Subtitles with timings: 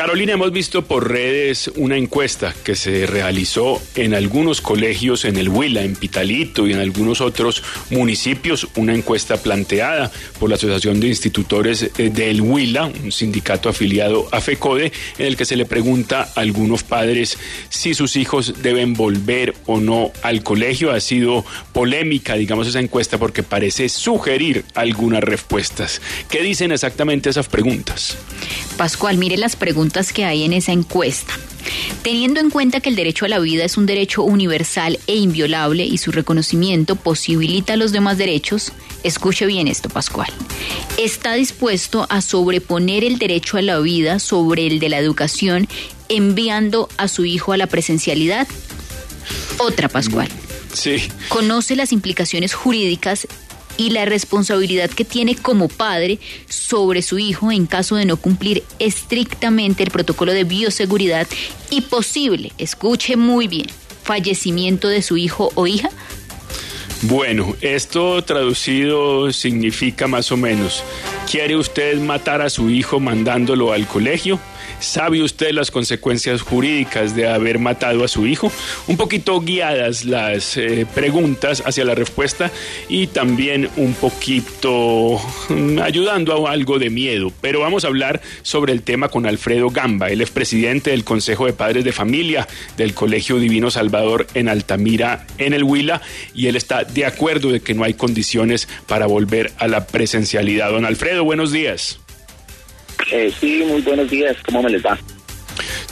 [0.00, 5.50] Carolina, hemos visto por redes una encuesta que se realizó en algunos colegios en el
[5.50, 11.08] Huila, en Pitalito y en algunos otros municipios, una encuesta planteada por la Asociación de
[11.08, 16.32] Institutores eh, del Huila, un sindicato afiliado a FECODE, en el que se le pregunta
[16.34, 17.36] a algunos padres
[17.68, 20.92] si sus hijos deben volver o no al colegio.
[20.92, 26.00] Ha sido polémica, digamos, esa encuesta porque parece sugerir algunas respuestas.
[26.30, 28.16] ¿Qué dicen exactamente esas preguntas?
[28.80, 31.34] Pascual, mire las preguntas que hay en esa encuesta.
[32.02, 35.84] Teniendo en cuenta que el derecho a la vida es un derecho universal e inviolable
[35.84, 38.72] y su reconocimiento posibilita los demás derechos,
[39.02, 40.32] escuche bien esto, Pascual.
[40.96, 45.68] ¿Está dispuesto a sobreponer el derecho a la vida sobre el de la educación
[46.08, 48.48] enviando a su hijo a la presencialidad?
[49.58, 50.30] Otra, Pascual.
[50.72, 51.02] Sí.
[51.28, 53.28] Conoce las implicaciones jurídicas
[53.76, 56.18] y la responsabilidad que tiene como padre
[56.48, 61.26] sobre su hijo en caso de no cumplir estrictamente el protocolo de bioseguridad
[61.70, 63.66] y posible, escuche muy bien,
[64.02, 65.90] fallecimiento de su hijo o hija?
[67.02, 70.84] Bueno, esto traducido significa más o menos,
[71.30, 74.38] ¿quiere usted matar a su hijo mandándolo al colegio?
[74.80, 78.50] ¿Sabe usted las consecuencias jurídicas de haber matado a su hijo?
[78.86, 82.50] Un poquito guiadas las eh, preguntas hacia la respuesta
[82.88, 87.30] y también un poquito mm, ayudando a algo de miedo.
[87.42, 90.08] Pero vamos a hablar sobre el tema con Alfredo Gamba.
[90.08, 95.26] Él es presidente del Consejo de Padres de Familia del Colegio Divino Salvador en Altamira,
[95.36, 96.00] en el Huila,
[96.34, 100.70] y él está de acuerdo de que no hay condiciones para volver a la presencialidad.
[100.70, 102.00] Don Alfredo, buenos días.
[103.10, 104.36] Eh, sí, muy buenos días.
[104.44, 104.98] ¿Cómo me les va?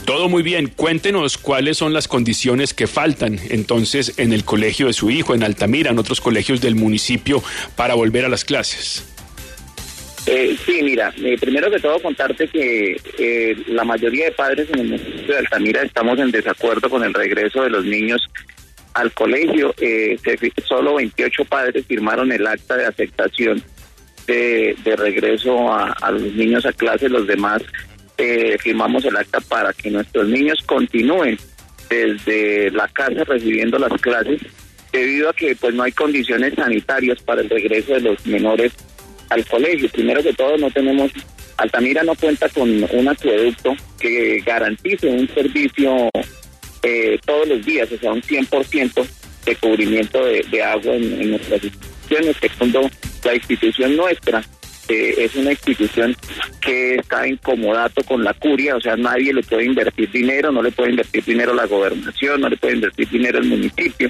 [0.05, 0.67] Todo muy bien.
[0.75, 5.43] Cuéntenos cuáles son las condiciones que faltan entonces en el colegio de su hijo, en
[5.43, 7.43] Altamira, en otros colegios del municipio,
[7.75, 9.05] para volver a las clases.
[10.25, 14.79] Eh, sí, mira, eh, primero que todo contarte que eh, la mayoría de padres en
[14.79, 18.29] el municipio de Altamira estamos en desacuerdo con el regreso de los niños
[18.99, 19.73] al colegio.
[19.79, 20.17] Eh,
[20.65, 23.63] solo 28 padres firmaron el acta de aceptación
[24.27, 27.63] de, regreso a, los niños a clase, los demás
[28.17, 31.39] eh, firmamos el acta para que nuestros niños continúen
[31.89, 34.39] desde la casa recibiendo las clases,
[34.91, 38.73] debido a que pues no hay condiciones sanitarias para el regreso de los menores
[39.29, 39.89] al colegio.
[39.89, 41.11] Primero que todo, no tenemos,
[41.57, 46.09] Altamira no cuenta con un acueducto que garantice un servicio
[46.83, 49.05] eh, todos los días, o sea, un 100%
[49.45, 52.37] de cubrimiento de, agua en, nuestras instituciones.
[52.37, 52.89] Segundo,
[53.23, 54.43] la institución nuestra
[54.87, 56.15] eh, es una institución
[56.61, 60.61] que está en comodato con la curia, o sea, nadie le puede invertir dinero, no
[60.61, 64.09] le puede invertir dinero la gobernación, no le puede invertir dinero el municipio.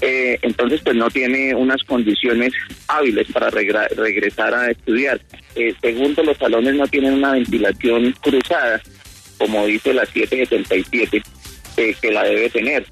[0.00, 2.52] Eh, entonces, pues no tiene unas condiciones
[2.88, 5.20] hábiles para regresar a estudiar.
[5.54, 8.80] Eh, segundo, los salones no tienen una ventilación cruzada,
[9.38, 11.22] como dice la 777,
[11.76, 12.86] que la debe tener.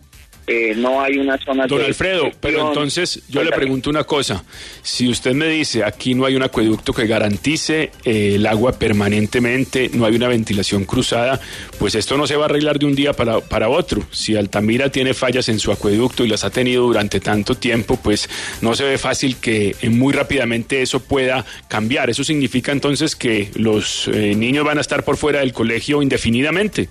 [0.47, 4.45] Eh, no hay una zona Don Alfredo, pero entonces yo le pregunto una cosa.
[4.83, 9.91] Si usted me dice aquí no hay un acueducto que garantice eh, el agua permanentemente,
[9.95, 11.41] no hay una ventilación cruzada,
[11.79, 14.03] pues esto no se va a arreglar de un día para, para otro.
[14.11, 18.29] Si Altamira tiene fallas en su acueducto y las ha tenido durante tanto tiempo, pues
[18.61, 22.11] no se ve fácil que eh, muy rápidamente eso pueda cambiar.
[22.11, 26.91] Eso significa entonces que los niños van a estar por fuera del colegio indefinidamente.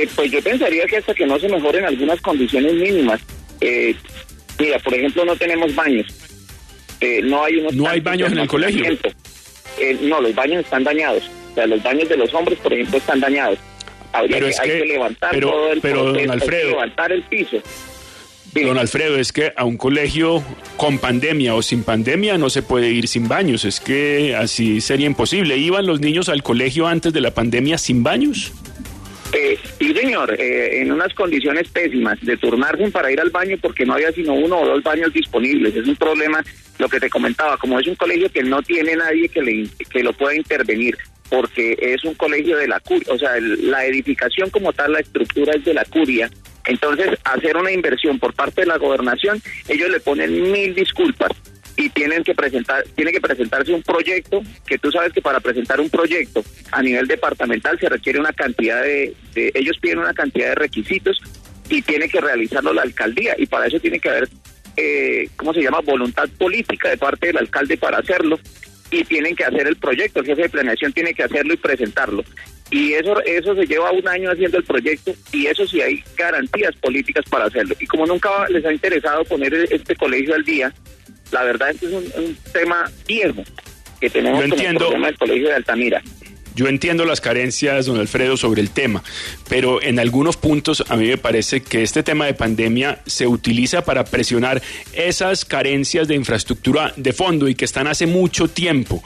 [0.00, 3.20] Eh, pues yo pensaría que hasta que no se mejoren algunas condiciones mínimas.
[3.60, 3.94] Eh,
[4.58, 6.06] mira, por ejemplo, no tenemos baños.
[7.00, 8.84] Eh, no hay unos no hay baños en el colegio.
[10.02, 11.24] no, los baños están dañados.
[11.50, 13.58] O sea, los baños de los hombres, por ejemplo, están dañados.
[14.12, 17.58] Habría pero que, es hay que, levantar todo el pero don Alfredo, levantar el piso.
[18.54, 20.42] Don Alfredo, es que a un colegio
[20.76, 25.06] con pandemia o sin pandemia no se puede ir sin baños, es que así sería
[25.06, 25.56] imposible.
[25.56, 28.52] ¿Iban los niños al colegio antes de la pandemia sin baños?
[29.32, 33.86] Eh, sí, señor, eh, en unas condiciones pésimas, de turnarse para ir al baño porque
[33.86, 35.74] no había sino uno o dos baños disponibles.
[35.76, 36.42] Es un problema,
[36.78, 40.02] lo que te comentaba, como es un colegio que no tiene nadie que, le, que
[40.02, 40.96] lo pueda intervenir,
[41.28, 45.54] porque es un colegio de la curia, o sea, la edificación como tal, la estructura
[45.54, 46.28] es de la curia.
[46.66, 51.30] Entonces, hacer una inversión por parte de la gobernación, ellos le ponen mil disculpas
[51.80, 55.80] y tienen que presentar tiene que presentarse un proyecto que tú sabes que para presentar
[55.80, 60.54] un proyecto a nivel departamental se requiere una cantidad de, ellos piden una cantidad de
[60.56, 61.18] requisitos
[61.70, 64.28] y tiene que realizarlo la alcaldía y para eso tiene que haber
[64.76, 68.38] eh, cómo se llama voluntad política de parte del alcalde para hacerlo
[68.90, 72.24] y tienen que hacer el proyecto el jefe de planeación tiene que hacerlo y presentarlo.
[72.72, 76.74] Y eso eso se lleva un año haciendo el proyecto y eso sí hay garantías
[76.76, 77.74] políticas para hacerlo.
[77.80, 80.72] Y como nunca les ha interesado poner este colegio al día
[81.32, 83.42] la verdad es que es un, tema viejo
[84.00, 86.02] que tenemos con el problema del colegio de Altamira.
[86.56, 89.02] Yo entiendo las carencias, don Alfredo, sobre el tema,
[89.48, 93.82] pero en algunos puntos a mí me parece que este tema de pandemia se utiliza
[93.82, 94.60] para presionar
[94.92, 99.02] esas carencias de infraestructura de fondo y que están hace mucho tiempo.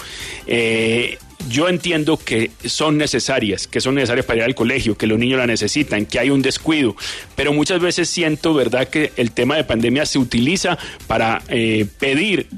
[0.47, 1.19] Eh,
[1.49, 5.39] yo entiendo que son necesarias, que son necesarias para ir al colegio, que los niños
[5.39, 6.97] la necesitan, que hay un descuido,
[7.37, 12.49] pero muchas veces siento, ¿verdad?, que el tema de pandemia se utiliza para eh, pedir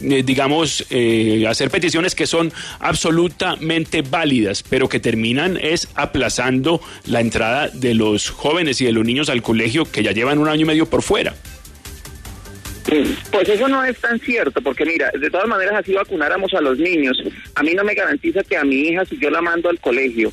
[0.00, 7.20] eh, digamos, eh, hacer peticiones que son absolutamente válidas, pero que terminan es aplazando la
[7.20, 10.62] entrada de los jóvenes y de los niños al colegio que ya llevan un año
[10.62, 11.34] y medio por fuera.
[13.30, 16.78] Pues eso no es tan cierto, porque mira, de todas maneras así vacunáramos a los
[16.78, 17.16] niños.
[17.54, 20.30] A mí no me garantiza que a mi hija, si yo la mando al colegio,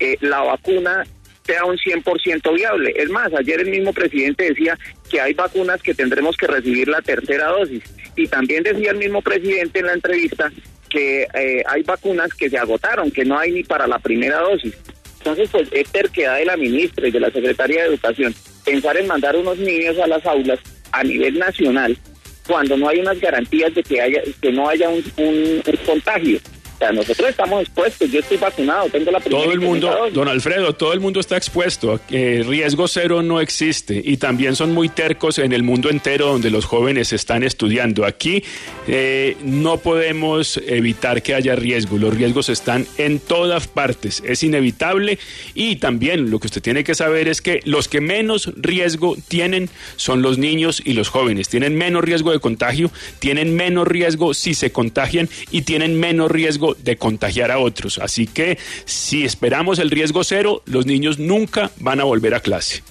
[0.00, 1.04] eh, la vacuna
[1.46, 2.94] sea un 100% viable.
[2.96, 4.78] Es más, ayer el mismo presidente decía
[5.10, 7.82] que hay vacunas que tendremos que recibir la tercera dosis.
[8.16, 10.52] Y también decía el mismo presidente en la entrevista
[10.88, 14.74] que eh, hay vacunas que se agotaron, que no hay ni para la primera dosis.
[15.18, 18.34] Entonces, pues es terquedad de la ministra y de la Secretaría de Educación
[18.64, 20.58] pensar en mandar unos niños a las aulas
[20.94, 21.96] a nivel nacional
[22.46, 26.38] cuando no hay unas garantías de que haya que no haya un, un contagio
[26.92, 30.92] nosotros estamos expuestos, yo estoy vacunado, tengo la primera Todo el mundo, don Alfredo, todo
[30.92, 35.52] el mundo está expuesto, eh, riesgo cero no existe y también son muy tercos en
[35.52, 38.04] el mundo entero donde los jóvenes están estudiando.
[38.04, 38.44] Aquí
[38.86, 45.18] eh, no podemos evitar que haya riesgo, los riesgos están en todas partes, es inevitable
[45.54, 49.70] y también lo que usted tiene que saber es que los que menos riesgo tienen
[49.96, 54.54] son los niños y los jóvenes, tienen menos riesgo de contagio, tienen menos riesgo si
[54.54, 57.98] se contagian y tienen menos riesgo de contagiar a otros.
[57.98, 62.82] Así que si esperamos el riesgo cero, los niños nunca van a volver a clase.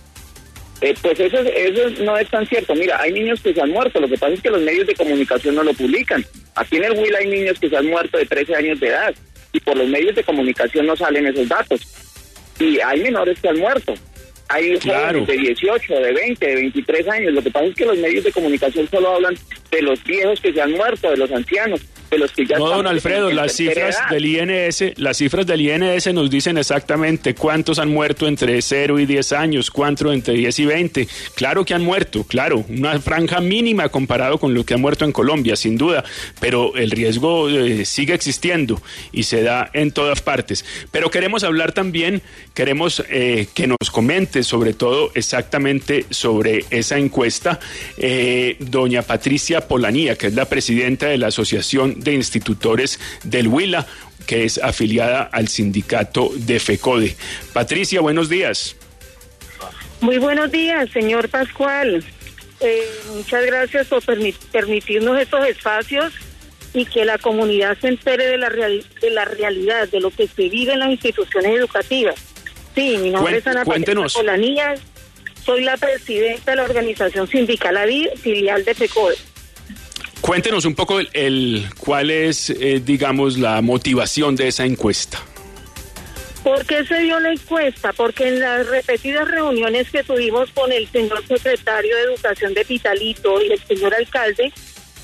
[0.81, 2.75] Eh, pues eso, eso no es tan cierto.
[2.75, 4.01] Mira, hay niños que se han muerto.
[4.01, 6.25] Lo que pasa es que los medios de comunicación no lo publican.
[6.55, 9.15] Aquí en el Will hay niños que se han muerto de 13 años de edad
[9.53, 11.81] y por los medios de comunicación no salen esos datos.
[12.59, 13.93] Y hay menores que han muerto.
[14.49, 17.33] Hay jóvenes de 18, de 20, de 23 años.
[17.33, 19.35] Lo que pasa es que los medios de comunicación solo hablan
[19.71, 21.79] de los viejos que se han muerto, de los ancianos
[22.57, 27.79] no, don Alfredo, las cifras del INS, las cifras del INS nos dicen exactamente cuántos
[27.79, 31.07] han muerto entre 0 y 10 años, cuántos entre 10 y 20.
[31.35, 35.11] Claro que han muerto, claro, una franja mínima comparado con lo que ha muerto en
[35.11, 36.03] Colombia, sin duda,
[36.39, 38.81] pero el riesgo eh, sigue existiendo
[39.11, 40.65] y se da en todas partes.
[40.91, 42.21] Pero queremos hablar también,
[42.53, 47.59] queremos eh, que nos comente sobre todo exactamente sobre esa encuesta,
[47.97, 53.85] eh, doña Patricia Polanía, que es la presidenta de la Asociación de Institutores del Huila,
[54.25, 57.15] que es afiliada al sindicato de FECODE.
[57.53, 58.75] Patricia, buenos días.
[60.01, 62.03] Muy buenos días, señor Pascual.
[62.59, 62.83] Eh,
[63.13, 64.03] muchas gracias por
[64.51, 66.13] permitirnos estos espacios
[66.73, 70.49] y que la comunidad se entere de la, de la realidad, de lo que se
[70.49, 72.15] vive en las instituciones educativas.
[72.73, 74.13] Sí, mi nombre es Ana Cuéntenos.
[74.13, 74.75] Polanía,
[75.45, 77.77] soy la presidenta de la organización sindical
[78.21, 79.15] filial de FECODE.
[80.23, 85.21] Cuéntenos un poco el, cuál es, eh, digamos, la motivación de esa encuesta.
[86.41, 87.91] ¿Por qué se dio la encuesta?
[87.91, 93.41] Porque en las repetidas reuniones que tuvimos con el señor secretario de Educación de Pitalito
[93.41, 94.53] y el señor alcalde,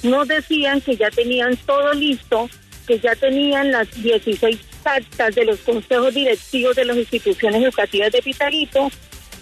[0.03, 2.49] nos decían que ya tenían todo listo,
[2.87, 8.21] que ya tenían las 16 actas de los consejos directivos de las instituciones educativas de
[8.21, 8.89] Pitalito,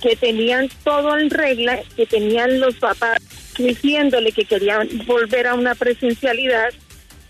[0.02, 3.20] que tenían todo en regla, que tenían los papás
[3.58, 6.70] diciéndole que querían volver a una presencialidad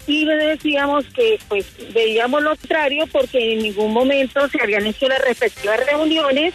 [0.07, 5.19] y decíamos que pues veíamos lo contrario porque en ningún momento se habían hecho las
[5.19, 6.53] respectivas reuniones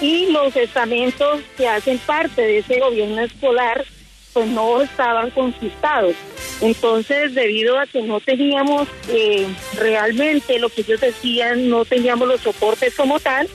[0.00, 3.84] y los estamentos que hacen parte de ese gobierno escolar
[4.32, 6.14] pues no estaban conquistados.
[6.60, 12.40] Entonces, debido a que no teníamos eh, realmente lo que ellos decían, no teníamos los
[12.40, 13.48] soportes como tal,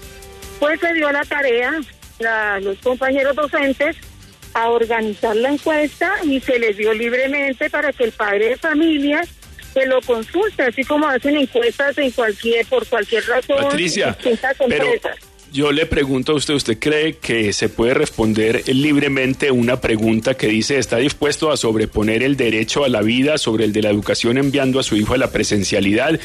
[0.63, 1.73] pues se dio la tarea
[2.25, 3.97] a los compañeros docentes
[4.53, 9.25] a organizar la encuesta y se les dio libremente para que el padre de familia
[9.73, 13.57] se lo consulte, así como hacen encuestas en cualquier por cualquier razón.
[13.57, 14.17] Patricia,
[14.69, 14.85] pero
[15.53, 20.47] Yo le pregunto a usted, ¿usted cree que se puede responder libremente una pregunta que
[20.47, 24.39] dice, ¿está dispuesto a sobreponer el derecho a la vida sobre el de la educación
[24.39, 26.19] enviando a su hijo a la presencialidad?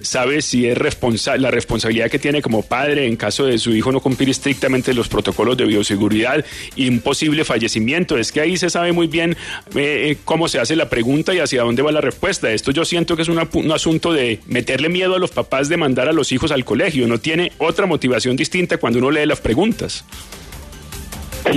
[0.00, 3.92] ¿Sabe si es responsa la responsabilidad que tiene como padre en caso de su hijo
[3.92, 8.18] no cumplir estrictamente los protocolos de bioseguridad y un posible fallecimiento?
[8.18, 9.36] Es que ahí se sabe muy bien
[9.76, 12.50] eh, eh, cómo se hace la pregunta y hacia dónde va la respuesta.
[12.50, 16.08] Esto yo siento que es un asunto de meterle miedo a los papás de mandar
[16.08, 17.06] a los hijos al colegio.
[17.06, 20.04] No tiene otra motivación distinta cuando uno lee las preguntas.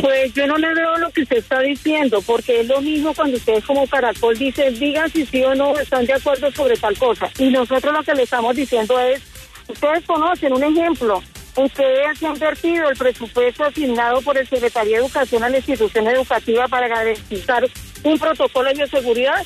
[0.01, 3.37] Pues yo no le veo lo que usted está diciendo, porque es lo mismo cuando
[3.37, 7.29] ustedes como Caracol dicen, digan si sí o no están de acuerdo sobre tal cosa.
[7.37, 9.21] Y nosotros lo que le estamos diciendo es,
[9.67, 11.21] ustedes conocen un ejemplo
[11.55, 11.83] en que
[12.19, 16.67] se ha invertido el presupuesto asignado por el Secretario de Educación a la institución educativa
[16.67, 17.67] para garantizar
[18.03, 19.45] un protocolo de seguridad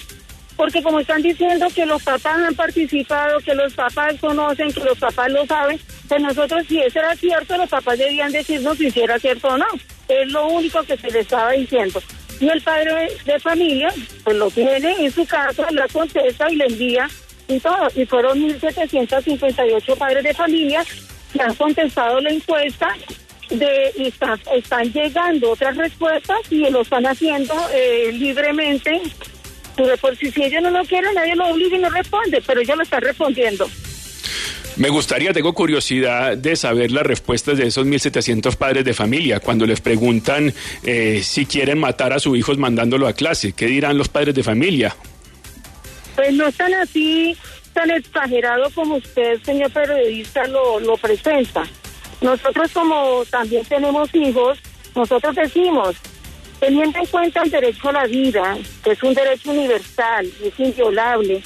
[0.59, 4.99] porque como están diciendo que los papás han participado, que los papás conocen, que los
[4.99, 9.17] papás lo saben, pues nosotros si eso era cierto, los papás debían decirnos si era
[9.17, 9.65] cierto o no.
[10.09, 12.03] Es lo único que se les estaba diciendo.
[12.41, 13.87] Y el padre de familia,
[14.25, 17.09] pues lo tiene en su casa, la contesta y le envía
[17.47, 17.87] y todo.
[17.95, 20.83] Y fueron 1.758 padres de familia
[21.31, 22.93] que han contestado la encuesta
[23.49, 24.13] de, y
[24.57, 29.01] están llegando otras respuestas y lo están haciendo eh, libremente
[30.01, 32.75] por si, si ellos no lo quieren, nadie lo obliga y no responde, pero yo
[32.75, 33.69] lo está respondiendo.
[34.75, 39.65] Me gustaría, tengo curiosidad de saber las respuestas de esos 1.700 padres de familia cuando
[39.65, 43.51] les preguntan eh, si quieren matar a sus hijos mandándolo a clase.
[43.51, 44.95] ¿Qué dirán los padres de familia?
[46.15, 47.35] Pues no están así,
[47.73, 51.63] tan exagerado como usted, señor periodista, lo, lo presenta.
[52.21, 54.59] Nosotros como también tenemos hijos,
[54.95, 55.95] nosotros decimos,
[56.59, 61.41] Teniendo en cuenta el derecho a la vida, que es un derecho universal, es inviolable,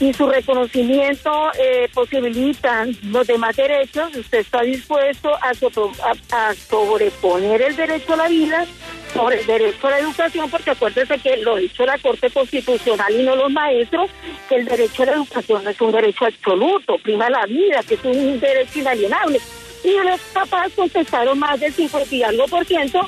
[0.00, 8.14] y su reconocimiento eh, posibilita los demás derechos, usted está dispuesto a, sobreponer el derecho
[8.14, 8.64] a la vida
[9.12, 13.24] sobre el derecho a la educación, porque acuérdese que lo dicho la Corte Constitucional y
[13.24, 14.10] no los maestros,
[14.48, 18.04] que el derecho a la educación es un derecho absoluto, prima la vida, que es
[18.04, 19.40] un derecho inalienable.
[19.82, 23.00] Y los papás contestaron más del 50 y algo por ciento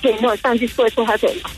[0.00, 1.48] que no están dispuestos a hacerlo.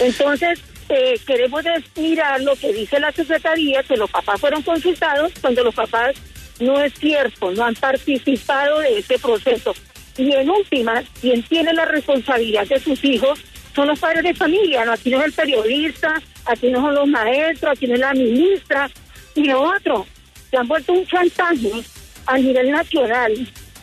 [0.00, 1.64] Entonces, eh, queremos
[1.96, 6.16] mirar lo que dice la Secretaría, que los papás fueron consultados cuando los papás
[6.60, 9.74] no es cierto, no han participado de ese proceso.
[10.16, 13.40] Y en última, quien tiene la responsabilidad de sus hijos
[13.74, 14.92] son los padres de familia, ¿no?
[14.92, 18.90] aquí no es el periodista, aquí no son los maestros, aquí no es la ministra,
[19.34, 20.06] y otro,
[20.50, 21.72] se han vuelto un chantaje
[22.24, 23.32] a nivel nacional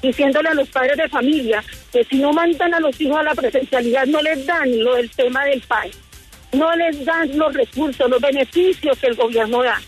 [0.03, 3.33] diciéndole a los padres de familia que si no mandan a los hijos a la
[3.33, 5.98] presencialidad no les dan lo del tema del país,
[6.51, 9.81] no les dan los recursos, los beneficios que el gobierno da.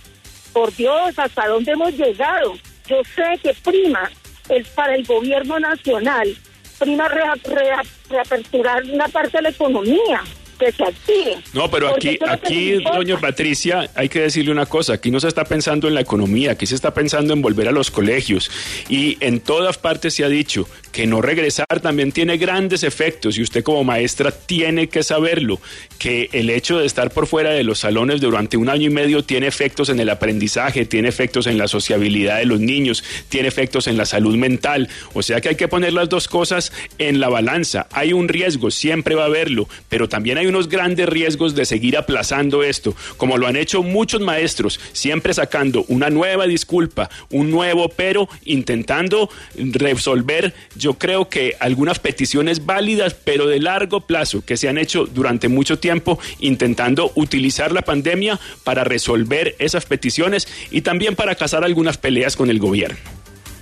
[0.53, 2.55] Por Dios, ¿hasta dónde hemos llegado?
[2.87, 4.09] Yo sé que prima
[4.49, 6.35] el, para el gobierno nacional,
[6.79, 10.23] prima reaperturar una parte de la economía,
[10.57, 11.37] que se active.
[11.53, 15.43] No, pero aquí, aquí, doña Patricia, hay que decirle una cosa, aquí no se está
[15.43, 18.49] pensando en la economía, aquí se está pensando en volver a los colegios
[18.89, 23.41] y en todas partes se ha dicho que no regresar también tiene grandes efectos y
[23.41, 25.59] usted como maestra tiene que saberlo,
[25.99, 29.21] que el hecho de estar por fuera de los salones durante un año y medio
[29.21, 33.87] tiene efectos en el aprendizaje, tiene efectos en la sociabilidad de los niños, tiene efectos
[33.87, 37.27] en la salud mental, o sea que hay que poner las dos cosas en la
[37.27, 37.87] balanza.
[37.91, 41.97] Hay un riesgo, siempre va a haberlo, pero también hay unos grandes riesgos de seguir
[41.97, 47.89] aplazando esto, como lo han hecho muchos maestros, siempre sacando una nueva disculpa, un nuevo
[47.89, 50.53] pero, intentando resolver,
[50.85, 55.47] yo creo que algunas peticiones válidas, pero de largo plazo, que se han hecho durante
[55.47, 61.97] mucho tiempo, intentando utilizar la pandemia para resolver esas peticiones y también para cazar algunas
[61.97, 62.99] peleas con el gobierno.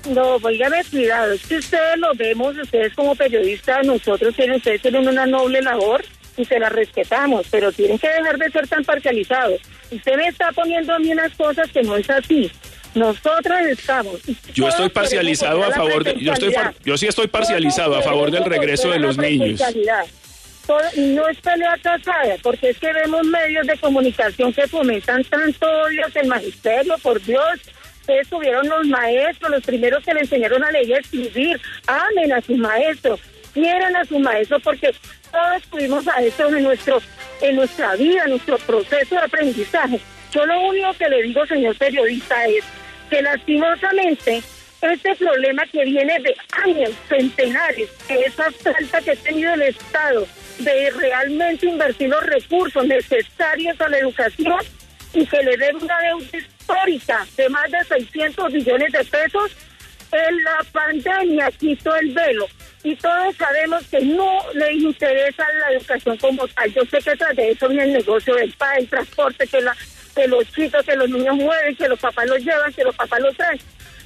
[0.09, 5.07] No, oígame cuidado, es que ustedes lo vemos, ustedes como periodistas, nosotros tienen, ustedes tienen
[5.07, 6.03] una noble labor
[6.35, 9.61] y se la respetamos, pero tienen que dejar de ser tan parcializados.
[9.89, 12.51] Usted me está poniendo a mí unas cosas que no es así.
[12.95, 14.21] Nosotros estamos.
[14.53, 16.15] Yo estoy parcializado a favor de.
[16.19, 19.59] Yo, estoy, yo sí estoy parcializado a favor del regreso de los niños.
[20.97, 26.05] no es pelea casada, porque es que vemos medios de comunicación que fomentan tanto odio
[26.13, 27.59] el magisterio, por Dios.
[28.01, 31.61] Ustedes tuvieron los maestros, los primeros que le enseñaron a leer y escribir.
[31.87, 33.19] Amen a sus maestros,
[33.53, 34.93] quieran a sus maestros, porque
[35.31, 37.01] todos tuvimos a eso en, nuestro,
[37.41, 39.99] en nuestra vida, en nuestro proceso de aprendizaje.
[40.31, 42.63] Yo lo único que le digo, señor periodista, es
[43.09, 44.43] que lastimosamente
[44.81, 50.27] este problema que viene de años, centenares, que esa falta que ha tenido el Estado
[50.59, 54.59] de realmente invertir los recursos necesarios a la educación
[55.13, 59.51] y que le den una deuda histórica de más de 600 millones de pesos,
[60.11, 62.47] En la pandemia quitó el velo
[62.83, 66.71] y todos sabemos que no le interesa la educación como tal.
[66.73, 69.75] Yo sé que tras de eso viene el negocio del padre, el transporte, que, la,
[70.15, 73.19] que los chicos, que los niños mueven, que los papás los llevan, que los papás
[73.19, 73.59] los traen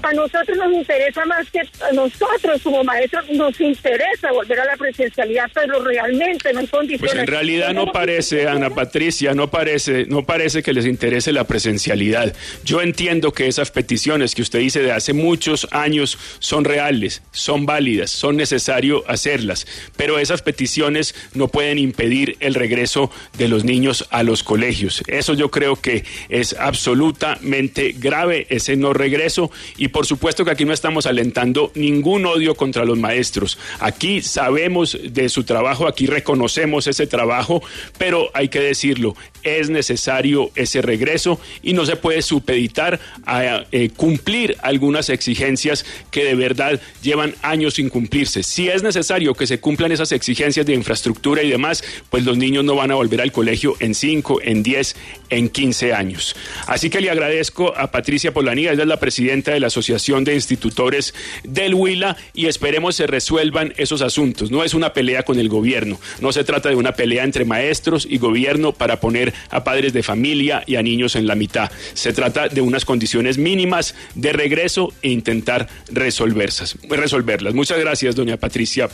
[0.03, 4.77] a nosotros nos interesa más que a nosotros como maestros nos interesa volver a la
[4.77, 7.11] presencialidad, pero realmente no en condiciones.
[7.13, 11.45] Pues en realidad no parece, Ana Patricia, no parece, no parece que les interese la
[11.45, 12.33] presencialidad.
[12.63, 17.65] Yo entiendo que esas peticiones que usted dice de hace muchos años son reales, son
[17.65, 24.07] válidas, son necesario hacerlas, pero esas peticiones no pueden impedir el regreso de los niños
[24.11, 25.03] a los colegios.
[25.07, 30.51] Eso yo creo que es absolutamente grave ese no regreso y y por supuesto que
[30.51, 33.57] aquí no estamos alentando ningún odio contra los maestros.
[33.79, 37.63] Aquí sabemos de su trabajo, aquí reconocemos ese trabajo,
[37.97, 43.89] pero hay que decirlo, es necesario ese regreso y no se puede supeditar a eh,
[43.95, 48.43] cumplir algunas exigencias que de verdad llevan años sin cumplirse.
[48.43, 52.65] Si es necesario que se cumplan esas exigencias de infraestructura y demás, pues los niños
[52.65, 54.95] no van a volver al colegio en 5, en 10,
[55.29, 56.35] en 15 años.
[56.65, 60.33] Así que le agradezco a Patricia Polanía, ella es la presidenta de la Asociación de
[60.33, 64.49] Institutores del Huila y esperemos se resuelvan esos asuntos.
[64.49, 68.07] No es una pelea con el gobierno, no se trata de una pelea entre maestros
[68.09, 71.71] y gobierno para poner a padres de familia y a niños en la mitad.
[71.93, 76.75] Se trata de unas condiciones mínimas de regreso e intentar resolverlas.
[76.89, 77.53] resolverlas.
[77.53, 78.89] Muchas gracias, doña Patricia.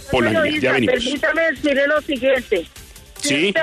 [0.62, 0.96] Ya venimos.
[0.96, 2.68] Permítame decirle lo siguiente.
[3.24, 3.54] Sí.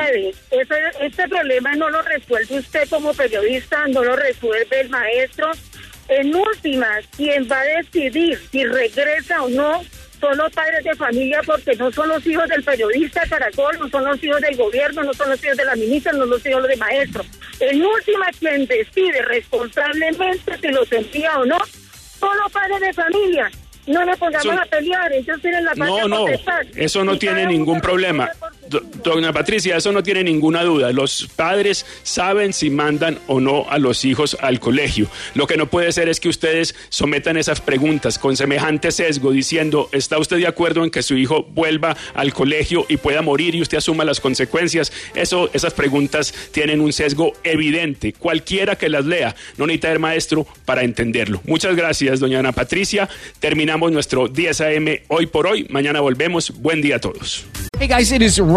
[1.01, 5.51] este problema no lo resuelve usted como periodista, no lo resuelve el maestro,
[6.11, 9.83] en última, quien va a decidir si regresa o no
[10.21, 14.05] son los padres de familia porque no son los hijos del periodista Caracol, no son
[14.05, 16.69] los hijos del gobierno, no son los hijos de la ministra, no son los hijos
[16.69, 17.25] de maestro.
[17.61, 21.59] En última, quien decide responsablemente si los envía o no,
[22.19, 23.51] son los padres de familia.
[23.87, 26.27] No nos pongamos a pelear, ellos tienen la No, no,
[26.77, 28.29] eso no tiene ningún problema.
[28.71, 30.93] Doña Patricia, eso no tiene ninguna duda.
[30.93, 35.09] Los padres saben si mandan o no a los hijos al colegio.
[35.35, 39.89] Lo que no puede ser es que ustedes sometan esas preguntas con semejante sesgo diciendo,
[39.93, 43.63] ¿está usted de acuerdo en que su hijo vuelva al colegio y pueda morir y
[43.63, 44.93] usted asuma las consecuencias?
[45.15, 48.13] Eso, esas preguntas tienen un sesgo evidente.
[48.13, 51.41] Cualquiera que las lea no necesita ser maestro para entenderlo.
[51.45, 53.09] Muchas gracias, doña Ana Patricia.
[53.41, 55.67] Terminamos nuestro 10 AM hoy por hoy.
[55.71, 56.53] Mañana volvemos.
[56.61, 57.47] Buen día a todos.
[57.81, 58.39] Hey guys, it is